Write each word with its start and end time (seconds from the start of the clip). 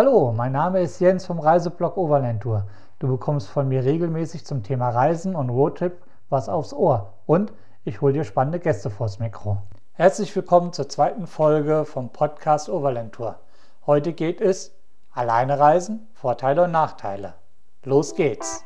Hallo, 0.00 0.32
mein 0.32 0.52
Name 0.52 0.80
ist 0.80 1.00
Jens 1.00 1.26
vom 1.26 1.40
Reiseblog 1.40 1.96
Overland 1.96 2.44
Tour. 2.44 2.68
Du 3.00 3.08
bekommst 3.08 3.48
von 3.48 3.66
mir 3.66 3.82
regelmäßig 3.82 4.46
zum 4.46 4.62
Thema 4.62 4.90
Reisen 4.90 5.34
und 5.34 5.50
Roadtrip 5.50 6.00
was 6.28 6.48
aufs 6.48 6.72
Ohr 6.72 7.14
und 7.26 7.52
ich 7.82 8.00
hole 8.00 8.12
dir 8.12 8.22
spannende 8.22 8.60
Gäste 8.60 8.90
vors 8.90 9.18
Mikro. 9.18 9.58
Herzlich 9.94 10.36
willkommen 10.36 10.72
zur 10.72 10.88
zweiten 10.88 11.26
Folge 11.26 11.84
vom 11.84 12.10
Podcast 12.10 12.68
Overland 12.68 13.12
Tour. 13.12 13.40
Heute 13.86 14.12
geht 14.12 14.40
es 14.40 14.72
Alleine 15.10 15.58
reisen, 15.58 16.06
Vorteile 16.14 16.62
und 16.62 16.70
Nachteile. 16.70 17.34
Los 17.82 18.14
geht's! 18.14 18.62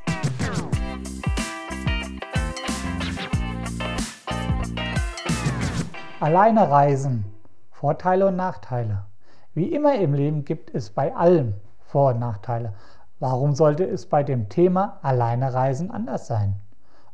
Alleine 6.20 6.70
reisen, 6.70 7.24
Vorteile 7.70 8.26
und 8.26 8.36
Nachteile. 8.36 9.06
Wie 9.54 9.70
immer 9.74 9.96
im 9.96 10.14
Leben 10.14 10.46
gibt 10.46 10.74
es 10.74 10.88
bei 10.88 11.14
allem 11.14 11.52
Vor- 11.80 12.12
und 12.12 12.20
Nachteile. 12.20 12.72
Warum 13.20 13.54
sollte 13.54 13.84
es 13.84 14.06
bei 14.06 14.22
dem 14.22 14.48
Thema 14.48 14.98
Alleine 15.02 15.52
reisen 15.52 15.90
anders 15.90 16.26
sein? 16.26 16.56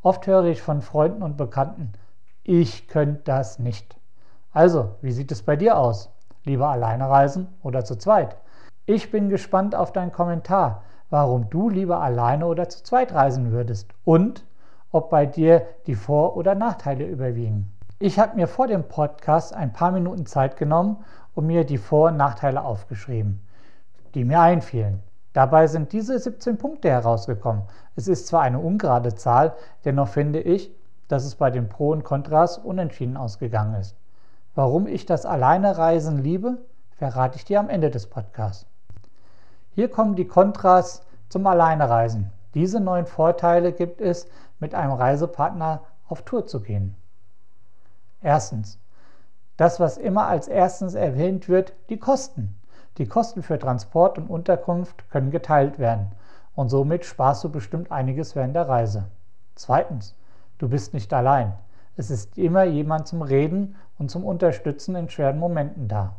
Oft 0.02 0.24
höre 0.28 0.44
ich 0.44 0.62
von 0.62 0.80
Freunden 0.80 1.24
und 1.24 1.36
Bekannten, 1.36 1.94
ich 2.44 2.86
könnte 2.86 3.22
das 3.24 3.58
nicht. 3.58 3.98
Also, 4.52 4.94
wie 5.02 5.10
sieht 5.10 5.32
es 5.32 5.42
bei 5.42 5.56
dir 5.56 5.78
aus? 5.78 6.10
Lieber 6.44 6.68
alleine 6.68 7.10
reisen 7.10 7.48
oder 7.64 7.84
zu 7.84 7.96
zweit? 7.96 8.36
Ich 8.86 9.10
bin 9.10 9.30
gespannt 9.30 9.74
auf 9.74 9.92
deinen 9.92 10.12
Kommentar, 10.12 10.84
warum 11.10 11.50
du 11.50 11.68
lieber 11.68 12.00
alleine 12.00 12.46
oder 12.46 12.68
zu 12.68 12.84
zweit 12.84 13.12
reisen 13.12 13.50
würdest 13.50 13.90
und 14.04 14.46
ob 14.92 15.10
bei 15.10 15.26
dir 15.26 15.66
die 15.88 15.96
Vor- 15.96 16.36
oder 16.36 16.54
Nachteile 16.54 17.04
überwiegen. 17.04 17.72
Ich 17.98 18.20
habe 18.20 18.36
mir 18.36 18.46
vor 18.46 18.68
dem 18.68 18.84
Podcast 18.84 19.52
ein 19.52 19.72
paar 19.72 19.90
Minuten 19.90 20.24
Zeit 20.24 20.56
genommen 20.56 20.98
und 21.38 21.46
mir 21.46 21.62
die 21.62 21.78
Vor- 21.78 22.08
und 22.08 22.16
Nachteile 22.16 22.64
aufgeschrieben, 22.64 23.40
die 24.14 24.24
mir 24.24 24.40
einfielen. 24.40 25.04
Dabei 25.32 25.68
sind 25.68 25.92
diese 25.92 26.18
17 26.18 26.58
Punkte 26.58 26.90
herausgekommen. 26.90 27.62
Es 27.94 28.08
ist 28.08 28.26
zwar 28.26 28.42
eine 28.42 28.58
ungerade 28.58 29.14
Zahl, 29.14 29.54
dennoch 29.84 30.08
finde 30.08 30.40
ich, 30.40 30.74
dass 31.06 31.24
es 31.24 31.36
bei 31.36 31.52
den 31.52 31.68
Pro 31.68 31.90
und 31.90 32.02
Kontras 32.02 32.58
unentschieden 32.58 33.16
ausgegangen 33.16 33.76
ist. 33.76 33.94
Warum 34.56 34.88
ich 34.88 35.06
das 35.06 35.26
Alleinereisen 35.26 36.18
liebe, 36.18 36.58
verrate 36.96 37.36
ich 37.36 37.44
dir 37.44 37.60
am 37.60 37.68
Ende 37.68 37.90
des 37.90 38.08
Podcasts. 38.08 38.66
Hier 39.76 39.88
kommen 39.88 40.16
die 40.16 40.26
Kontras 40.26 41.06
zum 41.28 41.46
Alleinereisen. 41.46 42.32
Diese 42.54 42.80
neun 42.80 43.06
Vorteile 43.06 43.70
gibt 43.70 44.00
es, 44.00 44.26
mit 44.58 44.74
einem 44.74 44.90
Reisepartner 44.90 45.82
auf 46.08 46.22
Tour 46.22 46.46
zu 46.48 46.60
gehen. 46.60 46.96
Erstens. 48.22 48.80
Das, 49.58 49.80
was 49.80 49.98
immer 49.98 50.28
als 50.28 50.46
erstens 50.46 50.94
erwähnt 50.94 51.48
wird, 51.48 51.74
die 51.90 51.98
Kosten. 51.98 52.54
Die 52.96 53.06
Kosten 53.06 53.42
für 53.42 53.58
Transport 53.58 54.16
und 54.16 54.30
Unterkunft 54.30 55.10
können 55.10 55.32
geteilt 55.32 55.80
werden 55.80 56.12
und 56.54 56.68
somit 56.68 57.04
sparst 57.04 57.42
du 57.42 57.48
bestimmt 57.48 57.90
einiges 57.90 58.36
während 58.36 58.54
der 58.54 58.68
Reise. 58.68 59.06
Zweitens, 59.56 60.14
du 60.58 60.68
bist 60.68 60.94
nicht 60.94 61.12
allein. 61.12 61.54
Es 61.96 62.08
ist 62.08 62.38
immer 62.38 62.62
jemand 62.62 63.08
zum 63.08 63.20
Reden 63.20 63.74
und 63.98 64.12
zum 64.12 64.24
Unterstützen 64.24 64.94
in 64.94 65.10
schweren 65.10 65.40
Momenten 65.40 65.88
da. 65.88 66.14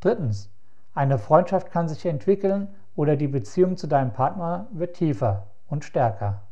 Drittens, 0.00 0.50
eine 0.94 1.16
Freundschaft 1.16 1.70
kann 1.70 1.88
sich 1.88 2.04
entwickeln 2.04 2.68
oder 2.96 3.16
die 3.16 3.28
Beziehung 3.28 3.78
zu 3.78 3.86
deinem 3.86 4.12
Partner 4.12 4.66
wird 4.72 4.96
tiefer 4.96 5.46
und 5.70 5.86
stärker. 5.86 6.42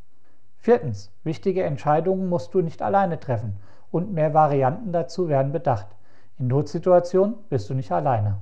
Viertens, 0.56 1.10
wichtige 1.24 1.62
Entscheidungen 1.62 2.30
musst 2.30 2.54
du 2.54 2.62
nicht 2.62 2.80
alleine 2.80 3.20
treffen 3.20 3.58
und 3.90 4.12
mehr 4.12 4.34
Varianten 4.34 4.92
dazu 4.92 5.28
werden 5.28 5.52
bedacht. 5.52 5.86
In 6.38 6.46
Notsituationen 6.46 7.36
bist 7.48 7.68
du 7.68 7.74
nicht 7.74 7.92
alleine. 7.92 8.40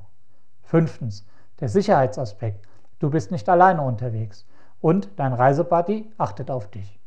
Fünftens, 0.62 1.26
der 1.60 1.68
Sicherheitsaspekt. 1.68 2.66
Du 2.98 3.10
bist 3.10 3.30
nicht 3.30 3.48
alleine 3.48 3.82
unterwegs 3.82 4.46
und 4.80 5.10
dein 5.16 5.32
Reisebuddy 5.32 6.10
achtet 6.18 6.50
auf 6.50 6.68
dich. 6.68 6.98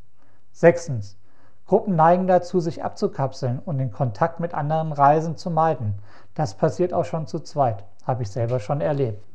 Sechstens, 0.52 1.18
Gruppen 1.66 1.96
neigen 1.96 2.28
dazu, 2.28 2.60
sich 2.60 2.84
abzukapseln 2.84 3.60
und 3.60 3.78
den 3.78 3.92
Kontakt 3.92 4.40
mit 4.42 4.54
anderen 4.54 4.92
Reisen 4.92 5.38
zu 5.38 5.50
meiden. 5.50 5.96
Das 6.34 6.56
passiert 6.56 6.94
auch 6.94 7.06
schon 7.06 7.28
zu 7.28 7.40
zweit, 7.40 7.86
habe 8.04 8.24
ich 8.24 8.32
selber 8.32 8.60
schon 8.60 8.82
erlebt. 8.82 9.26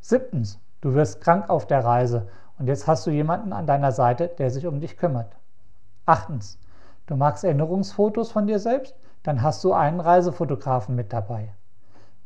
Siebtens, 0.00 0.58
du 0.80 0.94
wirst 0.94 1.20
krank 1.20 1.48
auf 1.48 1.66
der 1.66 1.84
Reise 1.84 2.26
und 2.58 2.66
jetzt 2.66 2.86
hast 2.86 3.06
du 3.06 3.10
jemanden 3.10 3.52
an 3.52 3.66
deiner 3.66 3.92
Seite, 3.92 4.28
der 4.28 4.50
sich 4.50 4.66
um 4.66 4.80
dich 4.80 4.96
kümmert. 4.96 5.36
Achtens, 6.04 6.58
Du 7.06 7.14
magst 7.14 7.44
Erinnerungsfotos 7.44 8.32
von 8.32 8.46
dir 8.46 8.58
selbst? 8.58 8.96
Dann 9.22 9.42
hast 9.42 9.62
du 9.62 9.72
einen 9.72 10.00
Reisefotografen 10.00 10.96
mit 10.96 11.12
dabei. 11.12 11.54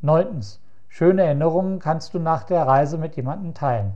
Neuntens. 0.01 0.61
Schöne 0.89 1.23
Erinnerungen 1.23 1.79
kannst 1.79 2.15
du 2.15 2.19
nach 2.19 2.45
der 2.45 2.67
Reise 2.67 2.99
mit 2.99 3.15
jemandem 3.15 3.55
teilen. 3.55 3.93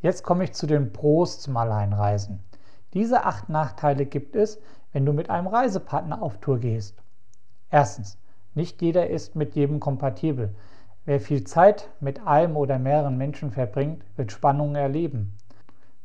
Jetzt 0.00 0.22
komme 0.22 0.44
ich 0.44 0.52
zu 0.52 0.66
den 0.66 0.92
Pros 0.92 1.40
zum 1.40 1.56
Alleinreisen. 1.56 2.44
Diese 2.92 3.24
acht 3.24 3.48
Nachteile 3.48 4.06
gibt 4.06 4.36
es, 4.36 4.60
wenn 4.92 5.04
du 5.06 5.12
mit 5.12 5.30
einem 5.30 5.46
Reisepartner 5.46 6.22
auf 6.22 6.38
Tour 6.38 6.58
gehst. 6.58 7.02
Erstens. 7.70 8.18
Nicht 8.54 8.80
jeder 8.80 9.10
ist 9.10 9.36
mit 9.36 9.54
jedem 9.54 9.80
kompatibel. 9.80 10.54
Wer 11.04 11.20
viel 11.20 11.44
Zeit 11.44 11.88
mit 12.00 12.26
einem 12.26 12.56
oder 12.56 12.78
mehreren 12.78 13.18
Menschen 13.18 13.50
verbringt, 13.50 14.02
wird 14.16 14.32
Spannungen 14.32 14.76
erleben. 14.76 15.36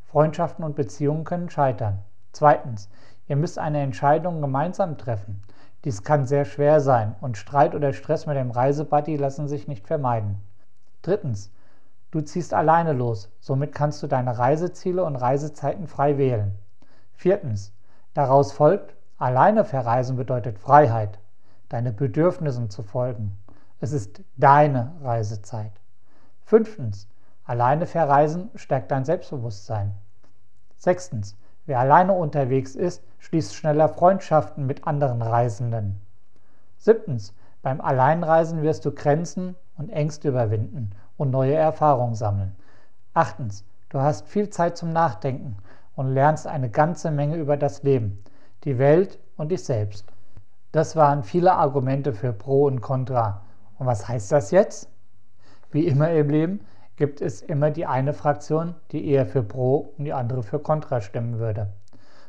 Freundschaften 0.07 0.65
und 0.65 0.75
Beziehungen 0.75 1.23
können 1.23 1.49
scheitern. 1.49 1.99
Zweitens. 2.31 2.89
Ihr 3.31 3.37
müsst 3.37 3.59
eine 3.59 3.79
Entscheidung 3.79 4.41
gemeinsam 4.41 4.97
treffen. 4.97 5.41
Dies 5.85 6.03
kann 6.03 6.25
sehr 6.25 6.43
schwer 6.43 6.81
sein 6.81 7.15
und 7.21 7.37
Streit 7.37 7.75
oder 7.75 7.93
Stress 7.93 8.25
mit 8.25 8.35
dem 8.35 8.51
Reisebuddy 8.51 9.15
lassen 9.15 9.47
sich 9.47 9.69
nicht 9.69 9.87
vermeiden. 9.87 10.35
Drittens. 11.01 11.49
Du 12.11 12.19
ziehst 12.19 12.53
alleine 12.53 12.91
los, 12.91 13.31
somit 13.39 13.73
kannst 13.73 14.03
du 14.03 14.07
deine 14.07 14.37
Reiseziele 14.37 15.05
und 15.05 15.15
Reisezeiten 15.15 15.87
frei 15.87 16.17
wählen. 16.17 16.59
Viertens. 17.13 17.71
Daraus 18.13 18.51
folgt, 18.51 18.97
alleine 19.17 19.63
verreisen 19.63 20.17
bedeutet 20.17 20.59
Freiheit, 20.59 21.17
deine 21.69 21.93
Bedürfnissen 21.93 22.69
zu 22.69 22.83
folgen. 22.83 23.37
Es 23.79 23.93
ist 23.93 24.25
deine 24.35 24.91
Reisezeit. 25.01 25.71
Fünftens. 26.43 27.07
Alleine 27.45 27.85
verreisen 27.85 28.49
stärkt 28.55 28.91
dein 28.91 29.05
Selbstbewusstsein. 29.05 29.93
Sechstens. 30.75 31.37
Wer 31.65 31.79
alleine 31.79 32.13
unterwegs 32.13 32.75
ist, 32.75 33.03
schließt 33.19 33.55
schneller 33.55 33.89
Freundschaften 33.89 34.65
mit 34.65 34.87
anderen 34.87 35.21
Reisenden. 35.21 36.01
Siebtens. 36.77 37.33
Beim 37.61 37.79
Alleinreisen 37.79 38.63
wirst 38.63 38.85
du 38.85 38.91
Grenzen 38.91 39.55
und 39.77 39.89
Ängste 39.89 40.29
überwinden 40.29 40.91
und 41.17 41.29
neue 41.29 41.53
Erfahrungen 41.53 42.15
sammeln. 42.15 42.55
Achtens. 43.13 43.63
Du 43.89 43.99
hast 43.99 44.27
viel 44.27 44.49
Zeit 44.49 44.77
zum 44.77 44.91
Nachdenken 44.91 45.57
und 45.95 46.07
lernst 46.13 46.47
eine 46.47 46.69
ganze 46.69 47.11
Menge 47.11 47.35
über 47.35 47.57
das 47.57 47.83
Leben, 47.83 48.23
die 48.63 48.79
Welt 48.79 49.19
und 49.37 49.51
dich 49.51 49.63
selbst. 49.63 50.05
Das 50.71 50.95
waren 50.95 51.23
viele 51.23 51.53
Argumente 51.53 52.13
für 52.13 52.33
Pro 52.33 52.65
und 52.65 52.81
Contra. 52.81 53.41
Und 53.77 53.85
was 53.85 54.07
heißt 54.07 54.31
das 54.31 54.51
jetzt? 54.51 54.89
Wie 55.71 55.85
immer 55.85 56.09
im 56.11 56.29
Leben 56.29 56.61
gibt 57.01 57.19
es 57.19 57.41
immer 57.41 57.71
die 57.71 57.87
eine 57.87 58.13
Fraktion, 58.13 58.75
die 58.91 59.07
eher 59.07 59.25
für 59.25 59.41
Pro 59.41 59.95
und 59.97 60.05
die 60.05 60.13
andere 60.13 60.43
für 60.43 60.59
Contra 60.59 61.01
stimmen 61.01 61.39
würde. 61.39 61.73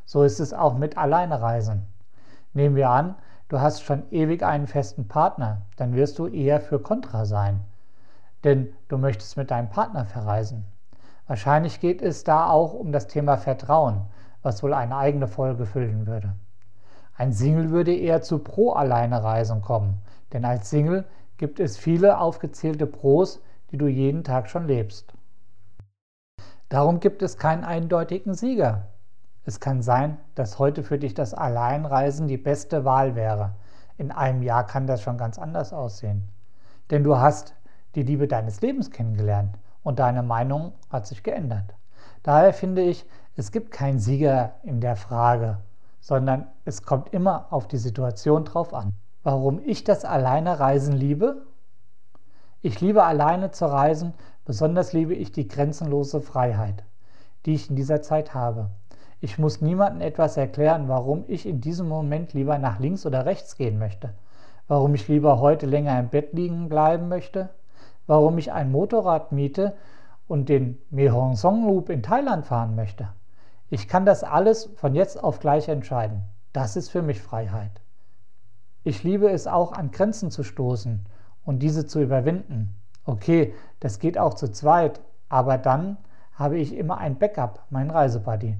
So 0.03 0.23
ist 0.23 0.39
es 0.39 0.51
auch 0.51 0.75
mit 0.75 0.97
Alleinereisen. 0.97 1.85
Nehmen 2.53 2.75
wir 2.75 2.89
an, 2.89 3.13
du 3.49 3.61
hast 3.61 3.83
schon 3.83 4.01
ewig 4.09 4.41
einen 4.41 4.65
festen 4.65 5.07
Partner, 5.07 5.61
dann 5.75 5.93
wirst 5.93 6.17
du 6.17 6.25
eher 6.25 6.59
für 6.59 6.79
Contra 6.79 7.25
sein. 7.25 7.59
Denn 8.43 8.73
du 8.87 8.97
möchtest 8.97 9.37
mit 9.37 9.51
deinem 9.51 9.69
Partner 9.69 10.05
verreisen. 10.05 10.65
Wahrscheinlich 11.27 11.79
geht 11.79 12.01
es 12.01 12.23
da 12.23 12.49
auch 12.49 12.73
um 12.73 12.91
das 12.91 13.05
Thema 13.05 13.37
Vertrauen, 13.37 14.01
was 14.41 14.63
wohl 14.63 14.73
eine 14.73 14.97
eigene 14.97 15.27
Folge 15.27 15.67
füllen 15.67 16.07
würde. 16.07 16.33
Ein 17.15 17.31
Single 17.31 17.69
würde 17.69 17.95
eher 17.95 18.23
zu 18.23 18.39
Pro-Alleinereisen 18.39 19.61
kommen, 19.61 20.01
denn 20.31 20.43
als 20.45 20.71
Single 20.71 21.05
gibt 21.37 21.59
es 21.59 21.77
viele 21.77 22.17
aufgezählte 22.17 22.87
Pros, 22.87 23.39
die 23.73 23.77
du 23.79 23.87
jeden 23.87 24.23
Tag 24.23 24.49
schon 24.49 24.67
lebst. 24.67 25.13
Darum 26.69 26.99
gibt 26.99 27.23
es 27.23 27.39
keinen 27.39 27.63
eindeutigen 27.63 28.35
Sieger. 28.35 28.87
Es 29.45 29.59
kann 29.59 29.81
sein, 29.81 30.19
dass 30.35 30.59
heute 30.59 30.83
für 30.83 30.99
dich 30.99 31.15
das 31.15 31.33
Alleinreisen 31.33 32.27
die 32.27 32.37
beste 32.37 32.85
Wahl 32.85 33.15
wäre. 33.15 33.55
In 33.97 34.11
einem 34.11 34.43
Jahr 34.43 34.67
kann 34.67 34.85
das 34.85 35.01
schon 35.01 35.17
ganz 35.17 35.39
anders 35.39 35.73
aussehen. 35.73 36.29
Denn 36.91 37.03
du 37.03 37.17
hast 37.17 37.55
die 37.95 38.03
Liebe 38.03 38.27
deines 38.27 38.61
Lebens 38.61 38.91
kennengelernt 38.91 39.57
und 39.81 39.97
deine 39.97 40.21
Meinung 40.21 40.73
hat 40.91 41.07
sich 41.07 41.23
geändert. 41.23 41.73
Daher 42.21 42.53
finde 42.53 42.83
ich, 42.83 43.07
es 43.35 43.51
gibt 43.51 43.71
keinen 43.71 43.97
Sieger 43.97 44.53
in 44.61 44.81
der 44.81 44.95
Frage, 44.95 45.57
sondern 45.99 46.47
es 46.63 46.83
kommt 46.83 47.11
immer 47.11 47.47
auf 47.49 47.67
die 47.67 47.77
Situation 47.77 48.45
drauf 48.45 48.71
an. 48.71 48.93
Warum 49.23 49.59
ich 49.65 49.83
das 49.83 50.05
Alleinereisen 50.05 50.93
liebe? 50.93 51.47
Ich 52.65 52.79
liebe 52.79 53.03
alleine 53.03 53.51
zu 53.51 53.65
reisen, 53.65 54.13
besonders 54.45 54.93
liebe 54.93 55.13
ich 55.13 55.33
die 55.33 55.49
grenzenlose 55.49 56.21
Freiheit, 56.21 56.85
die 57.45 57.55
ich 57.55 57.69
in 57.69 57.75
dieser 57.75 58.01
Zeit 58.01 58.33
habe. 58.33 58.69
Ich 59.19 59.37
muss 59.37 59.59
niemandem 59.59 59.99
etwas 59.99 60.37
erklären, 60.37 60.87
warum 60.87 61.25
ich 61.27 61.45
in 61.45 61.59
diesem 61.59 61.89
Moment 61.89 62.31
lieber 62.31 62.57
nach 62.59 62.79
links 62.79 63.05
oder 63.05 63.25
rechts 63.25 63.57
gehen 63.57 63.79
möchte, 63.79 64.13
warum 64.69 64.95
ich 64.95 65.09
lieber 65.09 65.41
heute 65.41 65.65
länger 65.65 65.99
im 65.99 66.07
Bett 66.07 66.31
liegen 66.31 66.69
bleiben 66.69 67.09
möchte, 67.09 67.49
warum 68.07 68.37
ich 68.37 68.53
ein 68.53 68.71
Motorrad 68.71 69.33
miete 69.33 69.75
und 70.29 70.47
den 70.47 70.77
Mehong 70.89 71.35
Song 71.35 71.67
Loop 71.67 71.89
in 71.89 72.01
Thailand 72.01 72.45
fahren 72.45 72.75
möchte. 72.75 73.09
Ich 73.69 73.89
kann 73.89 74.05
das 74.05 74.23
alles 74.23 74.69
von 74.77 74.95
jetzt 74.95 75.21
auf 75.21 75.41
gleich 75.41 75.67
entscheiden. 75.67 76.23
Das 76.53 76.77
ist 76.77 76.87
für 76.87 77.01
mich 77.01 77.21
Freiheit. 77.21 77.81
Ich 78.85 79.03
liebe 79.03 79.29
es 79.29 79.47
auch, 79.47 79.73
an 79.73 79.91
Grenzen 79.91 80.31
zu 80.31 80.43
stoßen 80.43 81.05
und 81.45 81.59
diese 81.59 81.85
zu 81.85 82.01
überwinden. 82.01 82.75
Okay, 83.05 83.53
das 83.79 83.99
geht 83.99 84.17
auch 84.17 84.33
zu 84.33 84.51
zweit, 84.51 85.01
aber 85.29 85.57
dann 85.57 85.97
habe 86.35 86.57
ich 86.57 86.75
immer 86.75 86.97
ein 86.97 87.17
Backup, 87.17 87.65
mein 87.69 87.89
Reisebuddy. 87.89 88.57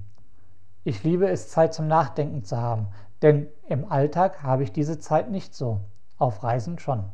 Ich 0.84 1.04
liebe 1.04 1.30
es, 1.30 1.50
Zeit 1.50 1.74
zum 1.74 1.88
Nachdenken 1.88 2.44
zu 2.44 2.58
haben, 2.58 2.88
denn 3.22 3.48
im 3.68 3.90
Alltag 3.90 4.44
habe 4.44 4.64
ich 4.64 4.72
diese 4.72 5.00
Zeit 5.00 5.32
nicht 5.32 5.56
so, 5.56 5.80
auf 6.18 6.44
Reisen 6.44 6.78
schon. 6.78 7.06